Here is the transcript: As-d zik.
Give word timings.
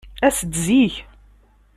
As-d 0.27 0.53
zik. 0.65 0.95